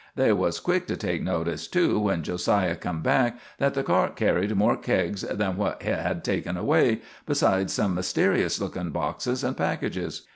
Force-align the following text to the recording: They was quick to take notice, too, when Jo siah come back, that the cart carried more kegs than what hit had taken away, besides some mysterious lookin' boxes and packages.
They 0.15 0.33
was 0.33 0.59
quick 0.59 0.87
to 0.87 0.97
take 0.97 1.21
notice, 1.21 1.67
too, 1.67 1.99
when 1.99 2.23
Jo 2.23 2.33
siah 2.35 2.75
come 2.79 3.03
back, 3.03 3.37
that 3.59 3.75
the 3.75 3.83
cart 3.83 4.15
carried 4.15 4.55
more 4.55 4.75
kegs 4.75 5.21
than 5.21 5.57
what 5.57 5.83
hit 5.83 5.99
had 5.99 6.23
taken 6.23 6.57
away, 6.57 7.01
besides 7.27 7.73
some 7.73 7.93
mysterious 7.93 8.59
lookin' 8.59 8.89
boxes 8.89 9.43
and 9.43 9.55
packages. 9.55 10.23